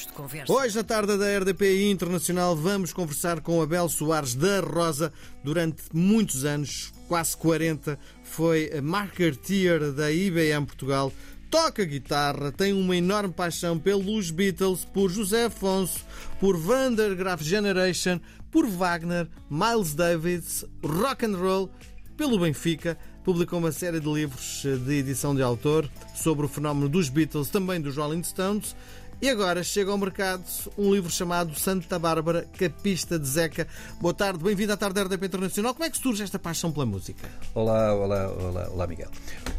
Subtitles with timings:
[0.00, 0.52] de conversa.
[0.52, 5.12] Hoje, na tarde da RDPI Internacional, vamos conversar com Abel Soares da Rosa.
[5.42, 11.12] Durante muitos anos, quase 40, foi a marketeer da IBM Portugal.
[11.50, 16.04] Toca guitarra, tem uma enorme paixão pelos Beatles, por José Afonso,
[16.40, 18.18] por Vandergraaf Generation,
[18.50, 21.70] por Wagner, Miles Davis, rock and roll,
[22.16, 22.98] pelo Benfica.
[23.24, 27.80] Publicou uma série de livros de edição de autor sobre o fenómeno dos Beatles, também
[27.80, 28.76] dos Rolling Stones.
[29.22, 30.44] E agora chega ao mercado
[30.76, 33.66] um livro chamado Santa Bárbara, Capista de Zeca.
[34.00, 35.72] Boa tarde, bem-vindo à tarde da RDP Internacional.
[35.72, 37.28] Como é que surge esta paixão pela música?
[37.54, 39.08] Olá, olá, olá, olá, Miguel.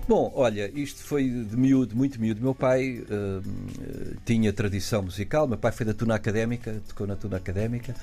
[0.07, 2.41] Bom, olha, isto foi de miúdo, muito miúdo.
[2.41, 7.37] Meu pai uh, tinha tradição musical, meu pai foi da tuna académica, tocou na tuna
[7.37, 7.95] académica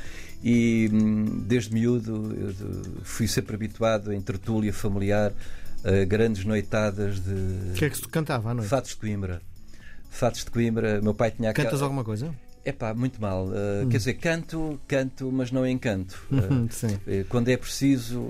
[0.43, 2.55] e um, desde miúdo
[3.05, 5.33] fui sempre habituado em tertúlia familiar
[5.85, 7.71] a grandes noitadas de.
[7.71, 8.69] O que é que se cantava à noite?
[8.69, 9.41] Fatos de Coimbra.
[10.13, 11.85] Fatos de Coimbra, meu pai tinha Cantas aquela...
[11.85, 12.33] alguma coisa?
[12.65, 13.47] É pá, muito mal.
[13.47, 13.89] Uh, hum.
[13.89, 16.23] Quer dizer, canto, canto, mas não encanto.
[16.31, 18.21] Uh, quando é preciso,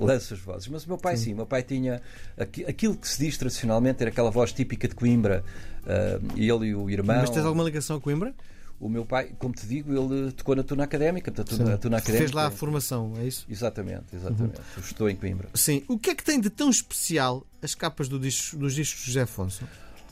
[0.00, 0.68] lanço as vozes.
[0.68, 2.00] Mas o meu pai, sim, sim meu pai tinha
[2.38, 5.44] aquilo que se diz tradicionalmente, era aquela voz típica de Coimbra.
[5.82, 7.16] Uh, ele e o irmão.
[7.16, 8.32] Mas tens alguma ligação a Coimbra?
[8.78, 11.32] O meu pai, como te digo, ele tocou na tuna académica.
[11.32, 13.46] Portanto, a tuna académica Fez lá a formação, é isso?
[13.48, 14.58] Exatamente, exatamente.
[14.58, 14.82] Uhum.
[14.82, 15.48] Estou em Coimbra.
[15.54, 15.82] Sim.
[15.88, 19.06] O que é que tem de tão especial as capas do disco, dos discos de
[19.08, 19.64] José Afonso?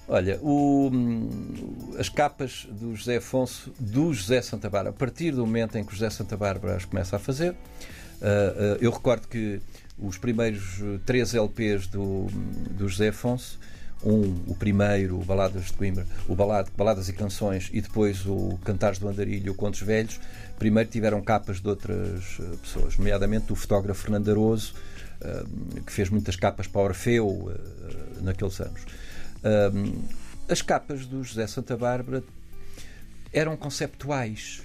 [0.06, 0.91] Olha, o,
[1.98, 5.92] as capas do José Afonso, do José Santa Bárbara, a partir do momento em que
[5.92, 7.56] o José Santa Bárbara as começa a fazer, uh, uh,
[8.80, 9.62] eu recordo que
[9.98, 12.27] os primeiros três LPs do,
[12.70, 13.58] do José Afonso,
[14.05, 18.58] um, o primeiro, o Baladas de Coimbra, o balado, Baladas e Canções, e depois o
[18.62, 20.20] Cantares do Andarilho, o Contos Velhos,
[20.58, 24.75] primeiro tiveram capas de outras uh, pessoas, nomeadamente do fotógrafo Fernando Aroso,
[25.86, 27.50] que fez muitas capas para Orfeu
[28.20, 28.82] naqueles anos.
[29.45, 30.03] Um,
[30.48, 32.23] as capas do José Santa Bárbara
[33.33, 34.62] eram conceptuais.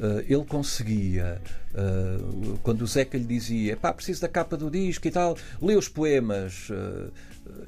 [0.00, 1.40] Uh, ele conseguia,
[1.74, 5.76] uh, quando o Zeca lhe dizia, pá, preciso da capa do disco e tal, lê
[5.76, 6.68] os poemas.
[6.70, 7.12] Uh,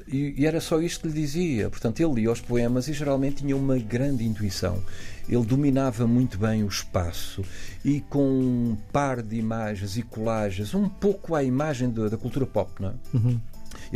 [0.07, 1.71] e, e, era só isto que lhe dizia.
[1.71, 4.83] Portanto, ele lia os poemas e geralmente tinha uma grande intuição.
[5.29, 7.43] Ele dominava muito bem o espaço
[7.85, 12.71] e com um par de imagens e colagens, um pouco à imagem da, cultura pop,
[12.81, 12.95] não é?
[13.15, 13.41] Uhum.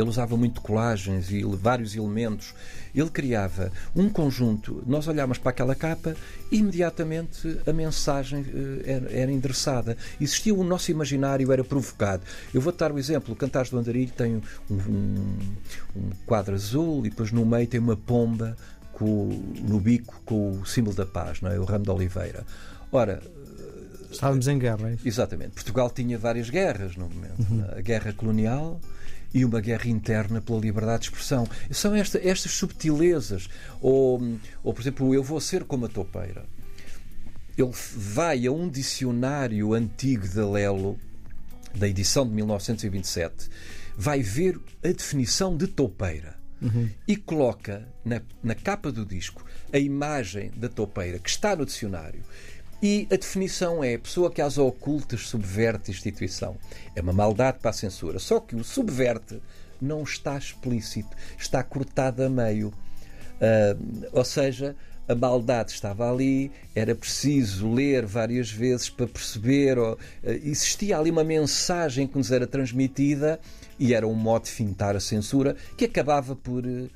[0.00, 2.54] Ele usava muito colagens e vários elementos.
[2.94, 4.80] Ele criava um conjunto.
[4.86, 6.14] Nós olhámos para aquela capa
[6.52, 9.96] e imediatamente a mensagem uh, era, era, endereçada.
[10.20, 12.22] Existia o nosso imaginário, era provocado.
[12.54, 14.36] Eu vou dar o exemplo: o Cantares do Andarilho tem
[14.70, 15.38] um, um,
[15.96, 18.56] um quadro azul e depois no meio tem uma pomba
[18.92, 19.28] com,
[19.60, 21.58] no bico com o símbolo da paz, não é?
[21.58, 22.46] o ramo de oliveira.
[22.92, 23.20] Ora,
[24.10, 25.06] Estávamos em guerra, é isso?
[25.06, 25.50] Exatamente.
[25.50, 27.40] Portugal tinha várias guerras no momento.
[27.40, 27.64] Uhum.
[27.76, 28.80] A guerra colonial,
[29.32, 31.48] e uma guerra interna pela liberdade de expressão.
[31.70, 33.48] São esta, estas subtilezas.
[33.80, 34.20] Ou,
[34.62, 36.44] ou, por exemplo, eu vou ser como a topeira.
[37.56, 40.98] Ele vai a um dicionário antigo da Lelo,
[41.74, 43.50] da edição de 1927,
[43.96, 46.36] vai ver a definição de topeira.
[46.60, 46.88] Uhum.
[47.06, 52.20] E coloca na, na capa do disco a imagem da topeira que está no dicionário
[52.82, 56.56] e a definição é a pessoa que às ocultas subverte a instituição.
[56.94, 58.18] É uma maldade para a censura.
[58.18, 59.40] Só que o subverte
[59.80, 61.08] não está explícito,
[61.38, 62.68] está cortado a meio.
[62.68, 64.76] Uh, ou seja,
[65.08, 71.10] a maldade estava ali, era preciso ler várias vezes para perceber, ou, uh, existia ali
[71.10, 73.40] uma mensagem que nos era transmitida
[73.78, 76.64] e era um modo de fintar a censura que acabava por.
[76.64, 76.88] Uh,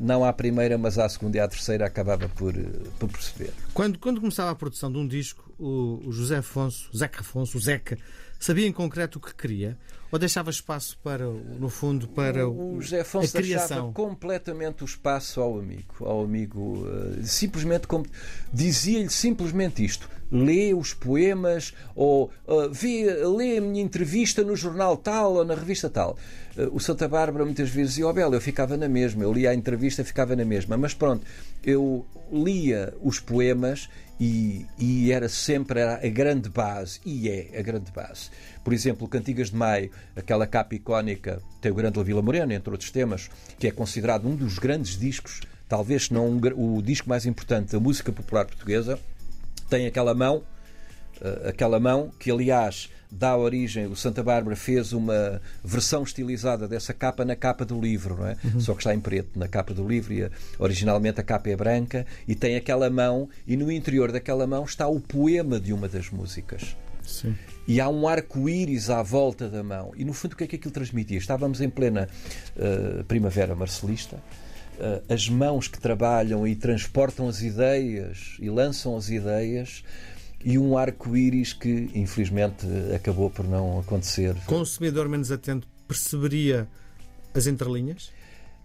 [0.00, 2.62] não à primeira, mas à segunda e à terceira acabava por, eh,
[2.98, 3.52] por perceber.
[3.74, 7.60] Quando, quando começava a produção de um disco, o, o José Afonso, Zeca Afonso, o
[7.60, 7.98] Zeca,
[8.40, 9.76] sabia em concreto o que queria?
[10.10, 13.68] Ou deixava espaço para, no fundo, para o, o José Afonso a criação?
[13.68, 18.04] deixava completamente o espaço ao amigo, ao amigo, uh, simplesmente como
[18.52, 24.96] dizia-lhe simplesmente isto: lê os poemas ou uh, vê, lê a minha entrevista no jornal
[24.96, 26.18] tal ou na revista tal.
[26.56, 29.50] Uh, o Santa Bárbara muitas vezes dizia, oh Bela, eu ficava na mesma, eu lia
[29.50, 31.24] a entrevista, ficava na mesma, mas pronto,
[31.62, 33.88] eu lia os poemas
[34.20, 38.28] e, e, era sempre era a grande base, e é a grande base.
[38.62, 42.90] Por exemplo, Cantigas de Maio, aquela capa icónica, tem o Grande Vila Morena, entre outros
[42.90, 47.72] temas, que é considerado um dos grandes discos, talvez não um, o disco mais importante
[47.72, 48.98] da música popular portuguesa,
[49.70, 50.44] tem aquela mão,
[51.22, 53.86] uh, aquela mão que, aliás, dá origem.
[53.86, 58.36] O Santa Bárbara fez uma versão estilizada dessa capa na capa do livro, não é?
[58.44, 58.60] Uhum.
[58.60, 62.06] Só que está em preto na capa do livro e originalmente a capa é branca
[62.26, 66.10] e tem aquela mão e no interior daquela mão está o poema de uma das
[66.10, 66.76] músicas.
[67.02, 67.34] Sim.
[67.66, 69.92] E há um arco-íris à volta da mão.
[69.96, 71.18] E no fundo, o que é que aquilo transmitia?
[71.18, 72.08] Estávamos em plena
[72.56, 74.16] uh, primavera marcelista.
[75.08, 79.84] as mãos que trabalham e transportam as ideias e lançam as ideias
[80.44, 84.34] e um arco-íris que, infelizmente, acabou por não acontecer.
[84.46, 86.66] Consumidor menos atento perceberia
[87.34, 88.10] as entrelinhas?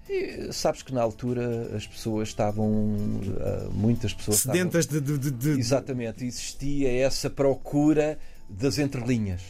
[0.09, 2.95] E sabes que na altura as pessoas estavam,
[3.39, 8.17] ah, muitas pessoas sedentas estavam, de, de, de, Exatamente, existia essa procura
[8.47, 9.41] das entrelinhas.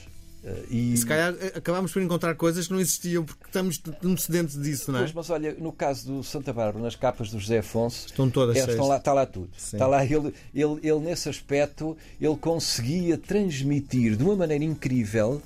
[0.70, 0.96] E...
[0.96, 4.92] Se calhar eh, acabámos por encontrar coisas que não existiam porque estamos muito sedentes disso,
[4.92, 5.02] não é?
[5.04, 8.56] Pois, mas olha, no caso do Santa Bárbara, nas capas do José Afonso, estão todas
[8.56, 9.50] é, estão lá, está lá tudo.
[9.58, 9.78] Sim.
[9.78, 15.42] Está lá ele, ele, ele, nesse aspecto, ele conseguia transmitir de uma maneira incrível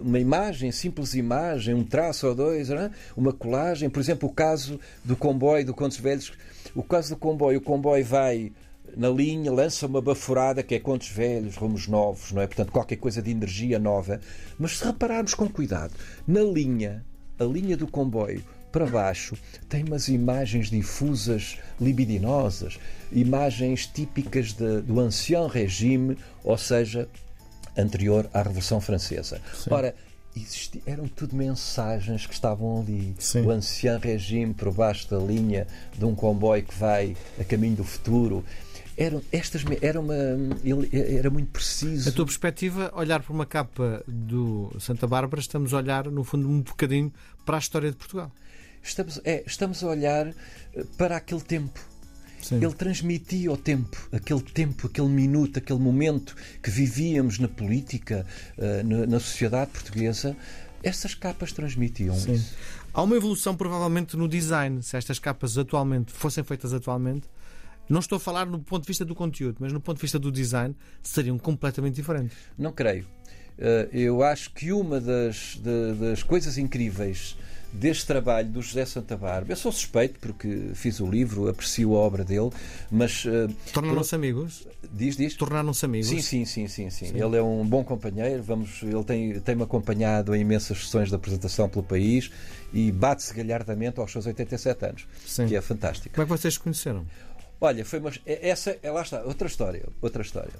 [0.00, 2.90] uma imagem, simples imagem, um traço ou dois, é?
[3.16, 3.90] uma colagem.
[3.90, 6.32] Por exemplo, o caso do comboio do Contos Velhos.
[6.74, 8.52] O caso do comboio, o comboio vai
[8.96, 12.46] na linha, lança uma baforada que é contos velhos, rumos novos, não é?
[12.46, 14.20] Portanto, qualquer coisa de energia nova.
[14.58, 15.92] Mas se repararmos com cuidado,
[16.26, 17.04] na linha,
[17.38, 19.36] a linha do comboio para baixo
[19.68, 22.78] tem umas imagens difusas libidinosas,
[23.12, 27.08] imagens típicas de, do ancien regime, ou seja,
[27.76, 29.40] anterior à Revolução Francesa.
[29.54, 29.70] Sim.
[29.70, 29.94] Ora,
[30.36, 33.14] Existi, eram tudo mensagens que estavam ali.
[33.20, 33.42] Sim.
[33.42, 35.64] O ancien regime por baixo da linha
[35.96, 38.44] de um comboio que vai a caminho do futuro
[38.96, 40.14] eram estas era uma
[40.92, 42.08] era muito preciso.
[42.08, 46.48] A tua perspectiva, olhar para uma capa do Santa Bárbara, estamos a olhar no fundo
[46.48, 47.12] um bocadinho
[47.44, 48.30] para a história de Portugal.
[48.82, 50.34] Estamos é, estamos a olhar eh,
[50.96, 51.80] para aquele tempo.
[52.40, 52.56] Sim.
[52.56, 58.26] Ele transmitia o tempo, aquele tempo, aquele minuto, aquele momento que vivíamos na política,
[58.58, 60.36] eh, na sociedade portuguesa.
[60.82, 62.34] Essas capas transmitiam Sim.
[62.34, 62.54] isso.
[62.92, 64.82] Há uma evolução provavelmente no design.
[64.82, 67.26] Se estas capas atualmente fossem feitas atualmente,
[67.88, 70.18] não estou a falar no ponto de vista do conteúdo, mas no ponto de vista
[70.18, 72.36] do design, seriam completamente diferentes.
[72.56, 73.06] Não creio.
[73.58, 75.60] Eh, eu acho que uma das,
[75.98, 77.36] das coisas incríveis
[77.74, 79.52] deste trabalho do José Santa Bárbara.
[79.52, 82.50] Eu sou suspeito porque fiz o livro, aprecio a obra dele,
[82.90, 83.24] mas.
[83.24, 84.66] Uh, Tornaram-se amigos?
[84.92, 85.34] Diz, diz.
[85.34, 86.08] Tornaram-se amigos?
[86.08, 87.20] Sim, sim, sim, sim, sim, sim.
[87.20, 91.68] Ele é um bom companheiro, vamos, ele tem-me tem acompanhado em imensas sessões de apresentação
[91.68, 92.30] pelo país
[92.72, 95.46] e bate-se galhardamente aos seus 87 anos, sim.
[95.46, 96.14] que é fantástico.
[96.14, 97.04] Como é que vocês se conheceram?
[97.60, 100.52] Olha, foi uma, é, essa, é, lá está, outra história, outra história.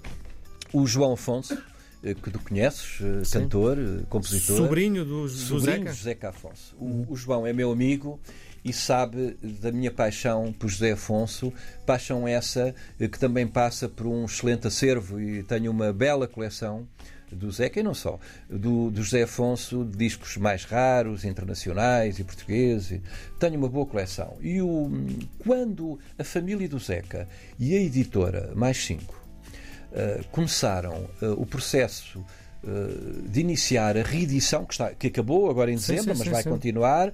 [0.73, 1.57] O João Afonso,
[2.03, 3.41] eh, que tu conheces, eh, Sim.
[3.41, 4.57] cantor, eh, compositor.
[4.57, 5.93] Sobrinho do, do sobrinho Zeca?
[5.93, 6.75] Zeca Afonso.
[6.79, 8.21] O, o, João é meu amigo
[8.65, 11.53] e sabe da minha paixão por José Afonso,
[11.87, 16.87] paixão essa que também passa por um excelente acervo e tenho uma bela coleção
[17.35, 23.01] do Zeca e não só, do, do José Afonso, discos mais raros, internacionais e portugueses.
[23.39, 24.37] Tenho uma boa coleção.
[24.41, 24.91] E o,
[25.39, 27.29] quando a família do Zeca
[27.59, 32.19] e a editora Mais 5 uh, começaram uh, o processo
[32.63, 36.29] uh, de iniciar a reedição, que, está, que acabou agora em dezembro, sim, sim, mas
[36.29, 37.13] sim, vai continuar,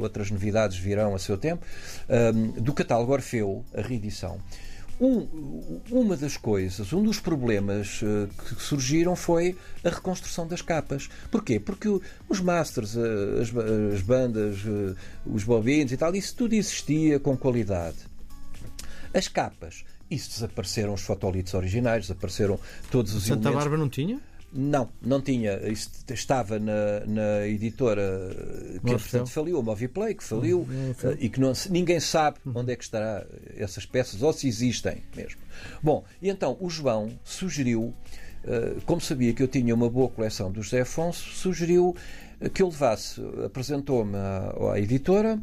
[0.00, 1.64] outras novidades virão a seu tempo,
[2.60, 4.40] do catálogo Orfeu, a reedição.
[5.00, 11.08] Um, uma das coisas, um dos problemas uh, que surgiram foi a reconstrução das capas.
[11.30, 11.60] Porquê?
[11.60, 11.88] Porque
[12.28, 13.54] os masters, uh, as,
[13.94, 17.98] as, bandas, uh, os bobinos e tal, isso tudo existia com qualidade.
[19.14, 22.58] As capas, isso desapareceram os fotolitos originais, desapareceram
[22.90, 23.54] todos os Santa elementos.
[23.54, 24.20] Bárbara não tinha?
[24.52, 25.58] Não, não tinha.
[25.68, 28.30] Isto estava na, na editora
[28.74, 32.52] que portanto faliu, a Moviplay, que faliu, uh, e que não, ninguém sabe uhum.
[32.56, 35.40] onde é que estará essas peças, ou se existem mesmo.
[35.82, 37.94] Bom, e então o João sugeriu,
[38.44, 41.94] uh, como sabia que eu tinha uma boa coleção do José Afonso, sugeriu
[42.54, 45.38] que eu levasse, apresentou-me à, à, editora,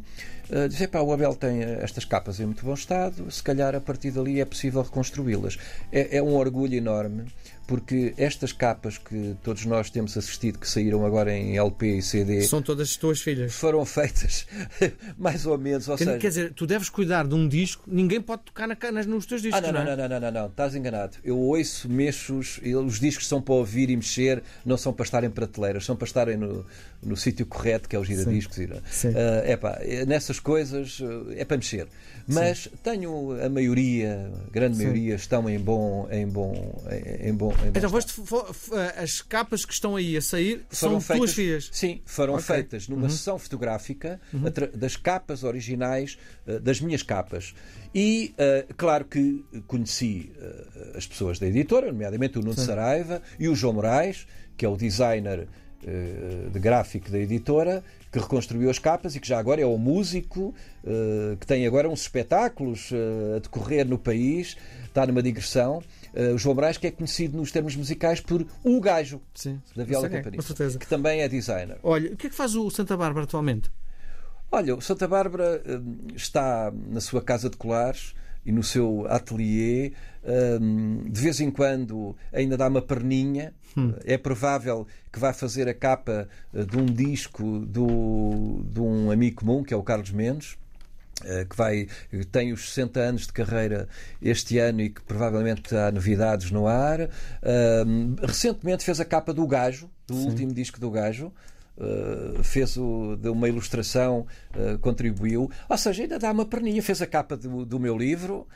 [0.50, 3.74] eh, dizer, pá, o Abel tem eh, estas capas em muito bom estado, se calhar
[3.74, 5.58] a partir dali é possível reconstruí-las.
[5.90, 7.24] É, é, um orgulho enorme,
[7.66, 12.42] porque estas capas que todos nós temos assistido, que saíram agora em LP e CD...
[12.42, 13.52] São todas as tuas filhas.
[13.54, 14.46] Foram feitas,
[15.18, 16.18] mais ou menos, ou quer, seja...
[16.18, 19.42] Quer dizer, tu deves cuidar de um disco, ninguém pode tocar na, nas, nos teus
[19.42, 19.96] discos, ah, não, não, é?
[19.96, 21.16] não, não, não, não, não, estás enganado.
[21.24, 25.30] Eu ouço, mexo, os, os discos são para ouvir e mexer, não são para estarem
[25.30, 26.64] prateleiras, são para estarem no,
[27.02, 28.58] no sítio correto, que é os giradiscos.
[28.58, 29.52] Uh, é?
[29.52, 30.98] eh, pá, nessas coisas
[31.36, 31.86] é para mexer.
[32.26, 32.70] Mas Sim.
[32.82, 34.84] tenho a maioria, a grande Sim.
[34.84, 36.82] maioria, estão em bom, em bom,
[37.20, 37.90] em bom então,
[38.96, 41.68] as capas que estão aí a sair foram são feitas, tuas filhas?
[41.72, 42.46] Sim, foram okay.
[42.46, 43.10] feitas numa uhum.
[43.10, 44.44] sessão fotográfica uhum.
[44.74, 47.54] das capas originais uh, das minhas capas.
[47.94, 52.66] E, uh, claro que conheci uh, as pessoas da editora, nomeadamente o Nuno Sim.
[52.66, 54.26] Saraiva e o João Moraes,
[54.56, 55.48] que é o designer
[56.50, 60.54] de gráfico da editora, que reconstruiu as capas e que já agora é o músico,
[61.38, 62.90] que tem agora uns espetáculos
[63.36, 65.82] a decorrer no país, está numa digressão.
[66.34, 70.08] O João Moraes, que é conhecido nos termos musicais por O Gajo, Sim, da Viola
[70.08, 71.78] Campanista, que também é designer.
[71.82, 73.70] Olha, o que é que faz o Santa Bárbara atualmente?
[74.50, 75.62] Olha, o Santa Bárbara
[76.14, 78.14] está na sua casa de colares
[78.46, 79.92] e no seu ateliê.
[80.60, 83.52] Hum, de vez em quando ainda dá uma perninha.
[83.76, 83.92] Hum.
[84.04, 89.40] É provável que vá fazer a capa eh, de um disco do, de um amigo
[89.40, 90.56] comum, que é o Carlos Mendes
[91.24, 91.88] eh, que vai,
[92.30, 93.88] tem os 60 anos de carreira
[94.22, 97.08] este ano e que provavelmente há novidades no ar.
[98.22, 100.26] recentemente fez a capa do Gajo, do Sim.
[100.26, 101.32] último disco do Gajo.
[101.78, 105.50] Uh, fez o, uma ilustração, uh, contribuiu.
[105.68, 108.46] Ou seja, ainda dá uma perninha, fez a capa do, do meu livro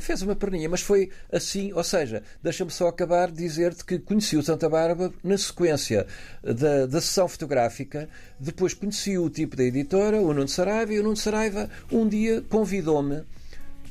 [0.00, 4.36] fez uma perninha, mas foi assim, ou seja, deixa-me só acabar de dizer-te que conheci
[4.36, 6.06] o Santa Bárbara na sequência
[6.42, 11.02] da, da sessão fotográfica, depois conheci o tipo da editora, o Nuno Saraiva, e o
[11.02, 13.22] Nuno Saraiva um dia convidou-me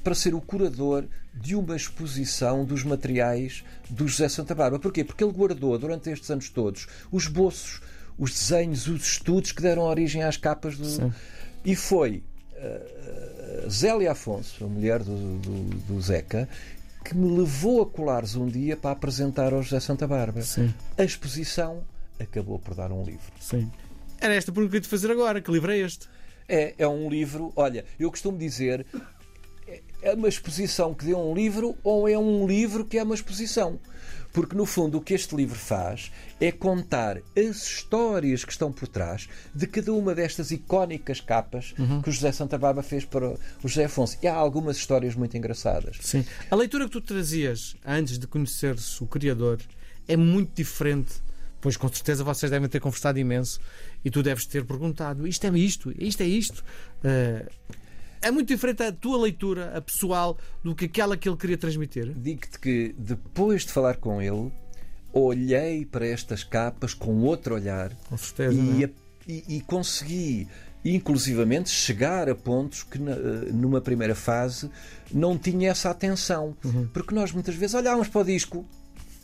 [0.04, 4.82] para ser o curador de uma exposição dos materiais do José Santa Bárbara.
[4.82, 5.04] Porquê?
[5.04, 7.82] Porque ele guardou durante estes anos todos os bolsos,
[8.22, 10.86] os desenhos, os estudos que deram origem às capas do.
[10.86, 11.12] Sim.
[11.66, 12.24] E foi
[12.54, 16.48] uh, Zélia Afonso, a mulher do, do, do, Zeca,
[17.04, 20.46] que me levou a colares um dia para apresentar ao José Santa Bárbara.
[20.46, 20.72] Sim.
[21.00, 21.84] A exposição
[22.20, 23.34] acabou por dar um livro.
[23.40, 23.72] Sim.
[24.20, 25.42] Era esta pergunta que eu ia te fazer agora.
[25.42, 26.08] Que livro é este?
[26.48, 27.52] É, é um livro.
[27.56, 28.86] Olha, eu costumo dizer.
[30.02, 33.80] É uma exposição que deu um livro ou é um livro que é uma exposição?
[34.34, 38.88] Porque, no fundo, o que este livro faz é contar as histórias que estão por
[38.88, 42.02] trás de cada uma destas icónicas capas uhum.
[42.02, 44.18] que o José Santa Bárbara fez para o José Afonso.
[44.24, 45.98] E há algumas histórias muito engraçadas.
[46.02, 46.26] Sim.
[46.50, 49.60] A leitura que tu trazias antes de conheceres o Criador
[50.08, 51.22] é muito diferente
[51.60, 53.60] pois com certeza vocês devem ter conversado imenso
[54.04, 56.64] e tu deves ter perguntado: isto é isto, isto é isto.
[57.04, 57.48] Uh,
[58.22, 62.14] é muito diferente a tua leitura, a pessoal, do que aquela que ele queria transmitir?
[62.16, 64.52] Digo-te que depois de falar com ele,
[65.14, 68.90] olhei para estas capas com outro olhar com certeza, e, é?
[69.28, 70.48] e, e consegui
[70.84, 74.70] inclusivamente chegar a pontos que numa primeira fase
[75.12, 76.56] não tinha essa atenção.
[76.64, 76.88] Uhum.
[76.92, 78.66] Porque nós muitas vezes olhávamos para o disco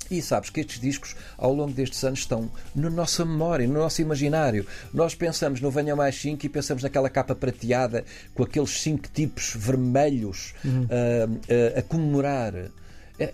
[0.10, 4.02] e sabes que estes discos, ao longo destes anos, estão na nossa memória, no nosso
[4.02, 4.66] imaginário.
[4.94, 9.54] Nós pensamos no Venha Mais 5 e pensamos naquela capa prateada com aqueles cinco tipos
[9.56, 10.84] vermelhos uhum.
[10.84, 12.54] uh, uh, a comemorar.
[12.56, 12.72] Uh,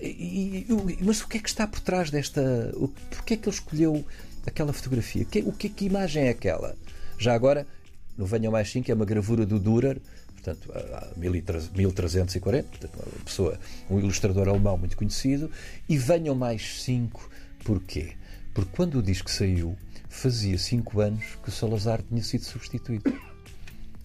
[0.02, 2.72] e, e, mas o que é que está por trás desta.
[2.76, 4.06] O, porquê é que ele escolheu
[4.46, 5.26] aquela fotografia?
[5.26, 6.76] Que, o que, que imagem é aquela?
[7.18, 7.68] Já agora,
[8.18, 10.00] no Venha Mais 5 é uma gravura do Dürer
[10.44, 13.60] portanto, há 1340, portanto, uma pessoa,
[13.90, 15.50] um ilustrador alemão muito conhecido,
[15.88, 17.30] e venham mais cinco.
[17.64, 18.14] Porquê?
[18.54, 19.78] Porque quando o disco saiu,
[20.10, 23.12] fazia cinco anos que o Salazar tinha sido substituído.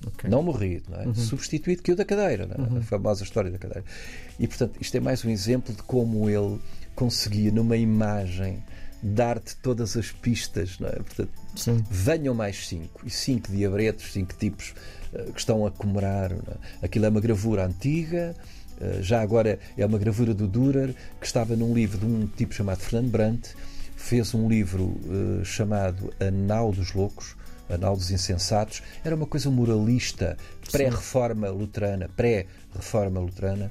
[0.07, 0.31] Okay.
[0.31, 1.07] Não morrido, não é?
[1.07, 1.15] Uhum.
[1.15, 2.61] Substituído que o da cadeira, é?
[2.61, 2.79] uhum.
[2.79, 3.85] a famosa história da cadeira.
[4.39, 6.61] E, portanto, isto é mais um exemplo de como ele
[6.95, 8.63] conseguia, numa imagem,
[9.03, 10.93] dar-te todas as pistas, não é?
[10.93, 11.85] Portanto, Sim.
[11.91, 14.73] venham mais cinco, e cinco diabretos, cinco tipos
[15.33, 16.33] que estão a comemorar.
[16.33, 16.87] É?
[16.87, 18.35] Aquilo é uma gravura antiga,
[18.81, 22.55] uh, já agora é uma gravura do Dürer, que estava num livro de um tipo
[22.55, 23.55] chamado Fernando Brandt,
[23.97, 27.37] fez um livro uh, chamado A Nau dos Loucos,
[27.69, 30.39] a Nau dos Insensatos, era uma coisa moralista,
[30.73, 33.71] pré-reforma luterana, pré-reforma luterana,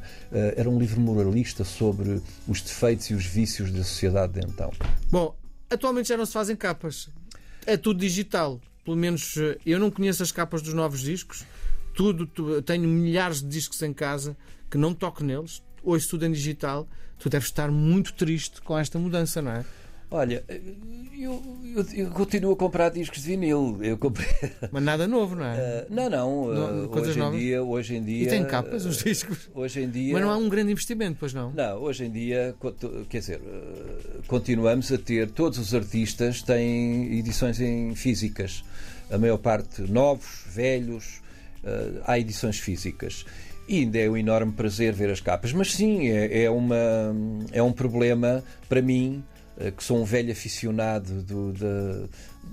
[0.55, 4.71] era um livro moralista sobre os defeitos e os vícios da sociedade de então.
[5.09, 5.35] Bom,
[5.67, 7.09] atualmente já não se fazem capas,
[7.65, 8.61] é tudo digital.
[8.87, 11.43] Pelo menos eh, eu não conheço as capas dos novos discos.
[11.93, 12.25] Tudo,
[12.61, 14.37] tenho milhares de discos em casa
[14.71, 15.61] que não toco neles.
[15.83, 16.87] Hoje tudo em digital.
[17.19, 19.65] Tu deves estar muito triste com esta mudança, não é?
[20.09, 20.41] Olha,
[21.19, 21.43] eu,
[21.75, 23.77] eu, eu, continuo a comprar discos de vinil.
[23.81, 24.25] Eu comprei...
[24.71, 25.85] Mas nada novo, não é?
[25.89, 26.43] Uh, não, não.
[26.43, 28.23] Uh, hoje, em dia, hoje em dia.
[28.23, 29.49] E tem capas os discos.
[29.53, 30.13] Hoje em dia.
[30.13, 31.51] Mas não há um grande investimento, pois não?
[31.51, 32.55] Não, hoje em dia,
[33.09, 33.41] quer dizer,
[34.27, 35.29] continuamos a ter.
[35.29, 38.63] Todos os artistas têm edições em físicas.
[39.11, 41.21] A maior parte novos, velhos.
[41.63, 43.25] Uh, há edições físicas.
[43.67, 45.51] E ainda é um enorme prazer ver as capas.
[45.51, 47.13] Mas sim, é, é, uma,
[47.51, 49.36] é um problema para mim eh,
[49.75, 52.07] que sou um velho aficionado do, da,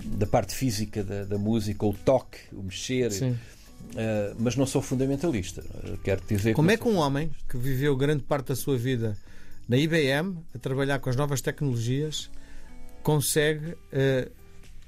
[0.05, 3.11] da parte física da, da, música, o toque, o mexer.
[3.13, 5.63] Uh, mas não sou fundamentalista.
[6.03, 9.17] Quero dizer Como é que um homem que viveu grande parte da sua vida
[9.69, 12.31] na IBM, a trabalhar com as novas tecnologias,
[13.03, 14.31] consegue uh,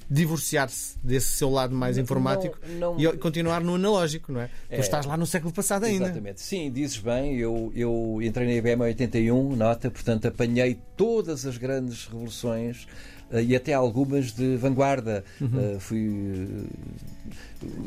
[0.09, 4.51] divorciar-se desse seu lado mais informático não, não, e continuar no analógico, não é?
[4.71, 4.77] é?
[4.77, 6.07] Tu estás lá no século passado ainda.
[6.07, 6.41] Exatamente.
[6.41, 7.37] Sim, dizes bem.
[7.37, 12.87] Eu, eu entrei na IBM em 81, nota, portanto apanhei todas as grandes revoluções
[13.33, 15.25] uh, e até algumas de vanguarda.
[15.41, 15.77] Uhum.
[15.77, 16.09] Uh, fui.
[16.09, 16.67] Uh,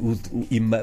[0.01, 0.17] o,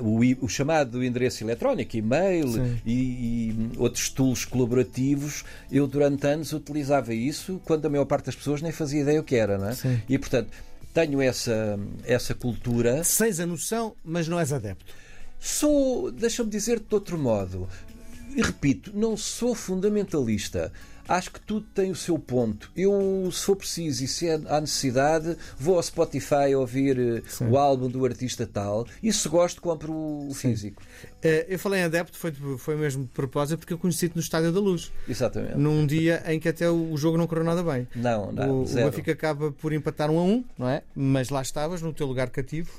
[0.02, 2.48] o, o, chamado endereço eletrónico, e-mail
[2.86, 8.36] e, e, outros tools colaborativos, eu durante anos utilizava isso quando a maior parte das
[8.36, 9.74] pessoas nem fazia ideia o que era, não é?
[9.74, 10.00] Sim.
[10.08, 10.48] E portanto
[10.96, 13.02] tenho essa, essa cultura.
[13.18, 14.94] Tens a noção, mas não és adepto.
[15.38, 17.68] Sou, deixa-me dizer de outro modo,
[18.34, 20.72] e repito, não sou fundamentalista.
[21.08, 22.70] Acho que tudo tem o seu ponto.
[22.76, 27.48] Eu, se for preciso e se é há necessidade, vou ao Spotify ouvir Sim.
[27.48, 30.82] o álbum do artista tal e se gosto, compro o físico.
[31.22, 34.52] Eh, Eu falei em adepto, foi, foi mesmo de propósito, porque eu conheci-te no Estádio
[34.52, 35.56] da Luz, Exatamente.
[35.56, 37.86] num dia em que até o jogo não correu nada bem.
[37.94, 38.66] Não, não, o, o.
[38.66, 40.82] Benfica acaba por empatar um a um, não é?
[40.94, 42.70] Mas lá estavas, no teu lugar cativo.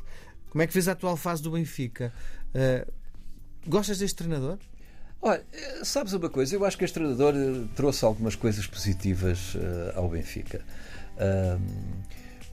[0.50, 2.12] Como é que vês a atual fase do Benfica?
[2.54, 2.86] Eh,
[3.66, 4.58] gostas deste treinador?
[5.22, 5.44] Olha,
[5.84, 6.56] sabes uma coisa?
[6.56, 10.62] Eu acho que este treinador eh, trouxe algumas coisas positivas eh, ao Benfica.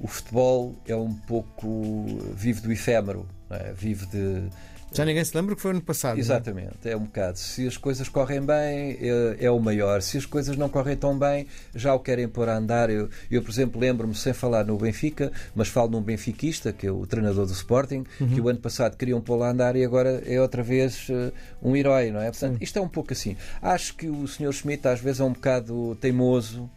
[0.01, 2.07] O futebol é um pouco.
[2.35, 3.73] vive do efêmero, é?
[3.73, 4.49] vive de.
[4.95, 6.17] Já ninguém se lembra que foi ano passado.
[6.17, 6.21] é?
[6.21, 7.37] Exatamente, é um bocado.
[7.37, 10.01] Se as coisas correm bem, é, é o maior.
[10.01, 12.89] Se as coisas não correm tão bem, já o querem pôr a andar.
[12.89, 16.93] Eu, eu por exemplo, lembro-me, sem falar no Benfica, mas falo num benfiquista, que é
[16.93, 20.41] o treinador do Sporting, que o ano passado queriam pô-lo a andar e agora é
[20.41, 22.31] outra vez eh, um herói, não é?
[22.31, 23.37] Portanto, isto é um pouco assim.
[23.61, 24.53] Acho que o Sr.
[24.53, 26.71] Schmidt às vezes é um bocado teimoso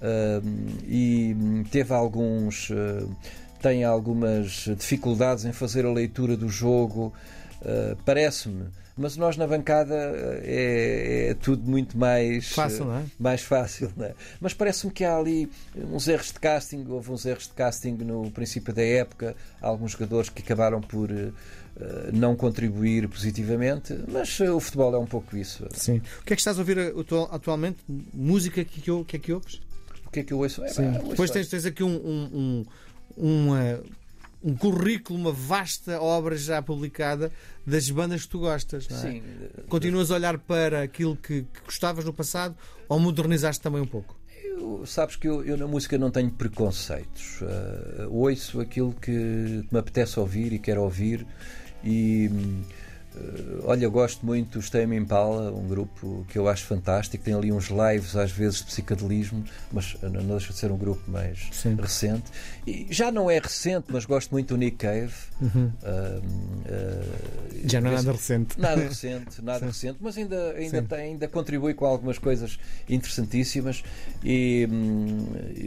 [0.00, 0.40] ah,
[0.86, 2.70] e teve alguns.
[2.70, 3.04] ah,
[3.60, 7.12] tem algumas dificuldades em fazer a leitura do jogo,
[7.64, 8.64] ah, parece-me.
[9.00, 13.04] Mas nós na bancada ah, é, é tudo muito mais Fácil, ah, não é?
[13.18, 14.14] mais fácil, não é?
[14.40, 15.48] Mas parece-me que há ali
[15.92, 19.92] uns erros de casting, houve uns erros de casting no princípio da época, há alguns
[19.92, 21.30] jogadores que acabaram por eh,
[21.80, 25.64] eh, não contribuir positivamente, mas eh, o futebol é um pouco isso.
[25.74, 25.98] Sim.
[26.20, 27.78] O que é que estás a ouvir atu- atualmente?
[28.12, 29.60] Música que, que, que é que ouves?
[30.06, 30.64] O que é que eu ouço?
[30.64, 30.90] É, Sim.
[30.92, 32.64] pá, ouço Depois tens, tens aqui um, um,
[33.16, 33.78] um, um, eh,
[34.42, 37.30] um currículo, uma vasta obra já publicada
[37.66, 38.86] das bandas que tu gostas.
[38.90, 38.94] É?
[38.94, 39.22] Sim,
[39.68, 42.56] Continuas a olhar para aquilo que, que gostavas no passado
[42.88, 44.16] ou modernizaste também um pouco?
[44.44, 47.40] Eu- sabes que eu, eu na música não tenho preconceitos.
[47.42, 49.10] Eh, ouço aquilo que
[49.70, 51.26] me apetece ouvir e quero ouvir.
[51.84, 52.62] E hum,
[53.64, 57.22] olha, eu gosto muito do Tame Impala, um grupo que eu acho fantástico.
[57.24, 60.76] Tem ali uns lives às vezes de psicadelismo, mas eh, não deixa de ser um
[60.76, 61.74] grupo mais Sim.
[61.74, 62.24] recente.
[62.66, 65.12] E já não é recente, mas gosto muito do Nick Cave.
[65.40, 65.72] Uhum.
[65.82, 66.20] Ah,
[66.66, 68.60] ah, Já não é nada recente.
[68.60, 69.66] Nada recente, nada Sim.
[69.66, 73.82] recente, mas ainda, ainda, tem, ainda contribui com algumas coisas interessantíssimas.
[74.22, 75.26] E hum,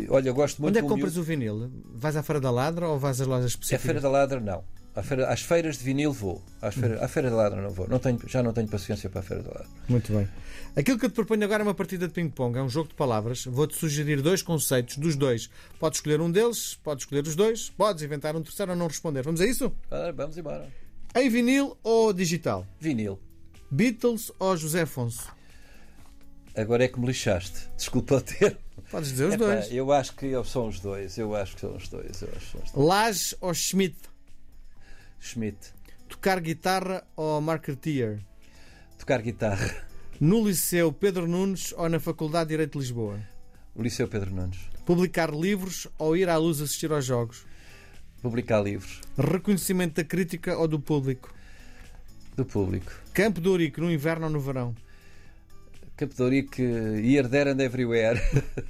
[0.10, 1.72] olha, eu gosto muito Onde é que compras miúdo- o vinil?
[1.96, 3.82] Vais à Feira da Ladra ou vais às lojas É a específicas?
[3.86, 4.64] Feira da Ladra, não.
[5.02, 6.42] Feira- às feiras de vinil vou.
[6.62, 7.88] Às feira, À Feira da Ladra não vou.
[7.88, 9.68] Não tenho, já não tenho paciência para a Feira da Ladra.
[9.88, 10.28] Muito bem.
[10.76, 12.96] Aquilo que eu te proponho agora é uma partida de ping-pong, é um jogo de
[12.96, 13.46] palavras.
[13.46, 15.50] Vou-te sugerir dois conceitos dos dois.
[15.80, 19.22] Podes escolher um deles, podes escolher os dois, podes inventar um terceiro ou não responder.
[19.22, 19.72] Vamos a isso?
[19.90, 20.68] Ah, vamos embora.
[21.16, 22.68] Em vinil ou digital?
[22.80, 23.18] Vinil.
[23.70, 25.30] Beatles ou José Afonso?
[26.56, 27.70] Agora é que me lixaste.
[27.78, 28.58] Desculpa o termo.
[28.90, 29.72] Podes dizer os Epá, dois.
[29.72, 31.18] eu acho que são os dois.
[31.18, 32.22] Eu acho que são os dois.
[32.22, 32.86] Eu acho que são os dois.
[32.88, 33.96] Laje ou Schmidt?
[35.22, 35.74] Schmidt.
[36.10, 38.20] Tocar guitarra ou marketeer?
[38.98, 39.88] Tocar guitarra.
[40.20, 43.20] No Liceu Pedro Nunes ou na Faculdade de Direito de Lisboa?
[43.76, 44.60] O Liceu Pedro Nunes.
[44.86, 47.46] Publicar livros ou ir à luz assistir aos jogos?
[48.22, 49.00] Publicar livros.
[49.18, 51.34] Reconhecimento da crítica ou do público?
[52.36, 52.92] Do público.
[53.14, 54.76] Campo de Ourique no inverno ou no verão?
[55.96, 58.20] Campo de Ourique, here, there and everywhere.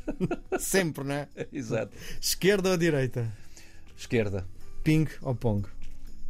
[0.60, 1.28] Sempre, não é?
[1.52, 1.96] Exato.
[2.20, 3.32] Esquerda ou direita?
[3.98, 4.46] Esquerda.
[4.84, 5.68] Ping ou pong?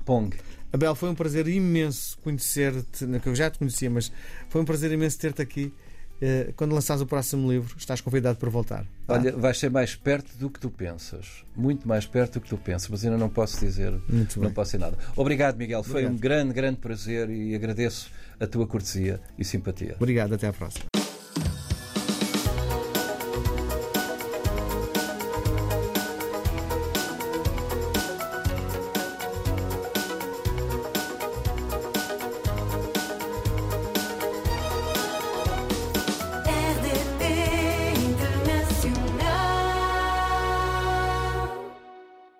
[0.05, 0.35] Pong.
[0.73, 4.11] Abel, foi um prazer imenso conhecer-te, não que eu já te conhecia, mas
[4.49, 5.73] foi um prazer imenso ter-te aqui.
[6.21, 8.85] Eh, Quando lançares o próximo livro, estás convidado para voltar.
[9.07, 9.15] tá?
[9.15, 11.43] Olha, vais ser mais perto do que tu pensas.
[11.55, 13.91] Muito mais perto do que tu pensas, mas ainda não posso dizer,
[14.37, 14.97] não posso dizer nada.
[15.15, 15.83] Obrigado, Miguel.
[15.83, 16.13] Foi Obrigado.
[16.13, 18.09] um grande, grande prazer e agradeço
[18.39, 19.95] a tua cortesia e simpatia.
[19.97, 20.90] Obrigado, até à próxima.